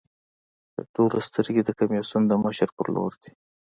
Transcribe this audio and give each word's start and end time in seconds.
د 0.75 0.77
ټولو 0.93 1.17
سترګې 1.27 1.61
د 1.65 1.69
کمېسیون 1.79 2.23
د 2.27 2.33
مشر 2.43 2.69
په 2.77 2.81
لور 2.93 3.11
دي. 3.21 3.31